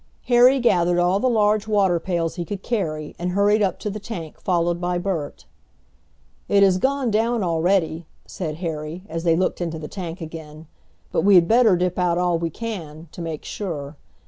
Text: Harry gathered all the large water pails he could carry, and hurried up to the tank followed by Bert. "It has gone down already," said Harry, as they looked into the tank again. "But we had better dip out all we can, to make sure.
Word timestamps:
Harry 0.29 0.59
gathered 0.59 0.97
all 0.97 1.19
the 1.19 1.29
large 1.29 1.67
water 1.67 1.99
pails 1.99 2.33
he 2.33 2.43
could 2.43 2.63
carry, 2.63 3.15
and 3.19 3.33
hurried 3.33 3.61
up 3.61 3.77
to 3.77 3.87
the 3.87 3.99
tank 3.99 4.41
followed 4.41 4.81
by 4.81 4.97
Bert. 4.97 5.45
"It 6.49 6.63
has 6.63 6.79
gone 6.79 7.11
down 7.11 7.43
already," 7.43 8.07
said 8.25 8.55
Harry, 8.65 9.03
as 9.07 9.25
they 9.25 9.35
looked 9.35 9.61
into 9.61 9.77
the 9.77 9.87
tank 9.87 10.19
again. 10.19 10.65
"But 11.11 11.21
we 11.21 11.35
had 11.35 11.47
better 11.47 11.75
dip 11.77 11.99
out 11.99 12.17
all 12.17 12.39
we 12.39 12.49
can, 12.49 13.09
to 13.11 13.21
make 13.21 13.45
sure. 13.45 13.95